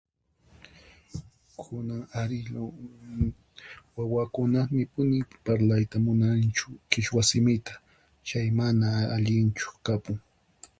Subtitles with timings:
[1.59, 2.75] kunan ari [lum]
[3.95, 7.73] wawakuna, nipuni parlayta munanchu qhichwa simita
[8.27, 10.17] chay mana allinchu kapun.